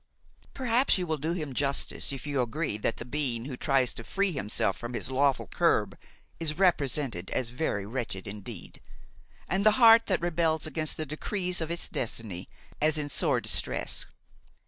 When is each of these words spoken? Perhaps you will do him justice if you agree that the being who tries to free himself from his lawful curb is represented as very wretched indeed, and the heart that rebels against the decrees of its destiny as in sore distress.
Perhaps 0.55 0.97
you 0.97 1.05
will 1.05 1.19
do 1.19 1.33
him 1.33 1.53
justice 1.53 2.11
if 2.11 2.25
you 2.25 2.41
agree 2.41 2.75
that 2.75 2.97
the 2.97 3.05
being 3.05 3.45
who 3.45 3.55
tries 3.55 3.93
to 3.93 4.03
free 4.03 4.31
himself 4.31 4.75
from 4.75 4.95
his 4.95 5.11
lawful 5.11 5.45
curb 5.45 5.95
is 6.39 6.57
represented 6.57 7.29
as 7.29 7.51
very 7.51 7.85
wretched 7.85 8.25
indeed, 8.25 8.81
and 9.47 9.63
the 9.63 9.73
heart 9.77 10.07
that 10.07 10.19
rebels 10.19 10.65
against 10.65 10.97
the 10.97 11.05
decrees 11.05 11.61
of 11.61 11.69
its 11.69 11.87
destiny 11.87 12.49
as 12.81 12.97
in 12.97 13.09
sore 13.09 13.39
distress. 13.39 14.07